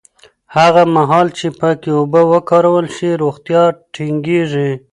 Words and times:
هغه 0.55 0.83
مهال 0.95 1.27
چې 1.37 1.47
پاکې 1.59 1.89
اوبه 1.99 2.21
وکارول 2.33 2.85
شي، 2.95 3.09
روغتیا 3.23 3.63
ټینګېږي. 3.93 4.71